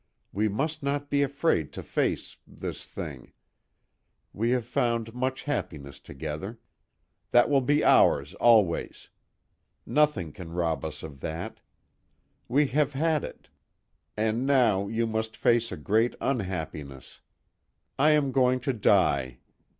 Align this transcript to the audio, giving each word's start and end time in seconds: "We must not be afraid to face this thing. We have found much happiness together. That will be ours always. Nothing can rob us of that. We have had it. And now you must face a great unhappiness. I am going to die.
"We 0.33 0.47
must 0.49 0.81
not 0.81 1.11
be 1.11 1.21
afraid 1.21 1.71
to 1.73 1.83
face 1.83 2.37
this 2.47 2.87
thing. 2.87 3.33
We 4.33 4.49
have 4.49 4.65
found 4.65 5.13
much 5.13 5.43
happiness 5.43 5.99
together. 5.99 6.57
That 7.29 7.51
will 7.51 7.61
be 7.61 7.83
ours 7.83 8.33
always. 8.33 9.09
Nothing 9.85 10.31
can 10.31 10.53
rob 10.53 10.83
us 10.83 11.03
of 11.03 11.19
that. 11.19 11.59
We 12.47 12.65
have 12.69 12.93
had 12.93 13.23
it. 13.23 13.49
And 14.17 14.43
now 14.47 14.87
you 14.87 15.05
must 15.05 15.37
face 15.37 15.71
a 15.71 15.77
great 15.77 16.15
unhappiness. 16.19 17.19
I 17.99 18.09
am 18.09 18.31
going 18.31 18.59
to 18.61 18.73
die. 18.73 19.37